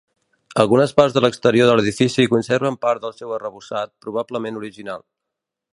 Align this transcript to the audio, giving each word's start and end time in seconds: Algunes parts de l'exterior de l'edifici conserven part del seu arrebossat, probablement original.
Algunes 0.61 0.93
parts 0.99 1.17
de 1.17 1.21
l'exterior 1.25 1.69
de 1.71 1.75
l'edifici 1.79 2.25
conserven 2.33 2.79
part 2.87 3.05
del 3.05 3.15
seu 3.19 3.35
arrebossat, 3.37 3.95
probablement 4.07 4.63
original. 4.63 5.07